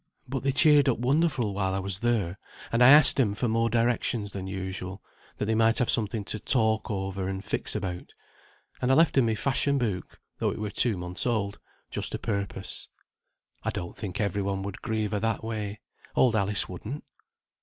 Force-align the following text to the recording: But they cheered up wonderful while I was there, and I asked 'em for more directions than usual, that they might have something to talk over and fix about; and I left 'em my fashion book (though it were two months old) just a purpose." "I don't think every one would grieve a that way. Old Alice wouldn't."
But 0.27 0.41
they 0.41 0.51
cheered 0.51 0.89
up 0.89 0.97
wonderful 0.97 1.53
while 1.53 1.75
I 1.75 1.79
was 1.79 1.99
there, 1.99 2.39
and 2.71 2.83
I 2.83 2.89
asked 2.89 3.19
'em 3.19 3.35
for 3.35 3.47
more 3.47 3.69
directions 3.69 4.31
than 4.31 4.47
usual, 4.47 5.03
that 5.37 5.45
they 5.45 5.53
might 5.53 5.77
have 5.77 5.91
something 5.91 6.23
to 6.23 6.39
talk 6.39 6.89
over 6.89 7.27
and 7.29 7.45
fix 7.45 7.75
about; 7.75 8.09
and 8.81 8.91
I 8.91 8.95
left 8.95 9.15
'em 9.19 9.27
my 9.27 9.35
fashion 9.35 9.77
book 9.77 10.19
(though 10.39 10.49
it 10.49 10.57
were 10.57 10.71
two 10.71 10.97
months 10.97 11.27
old) 11.27 11.59
just 11.91 12.15
a 12.15 12.17
purpose." 12.17 12.89
"I 13.61 13.69
don't 13.69 13.95
think 13.95 14.19
every 14.19 14.41
one 14.41 14.63
would 14.63 14.81
grieve 14.81 15.13
a 15.13 15.19
that 15.19 15.43
way. 15.43 15.81
Old 16.15 16.35
Alice 16.35 16.67
wouldn't." 16.67 17.03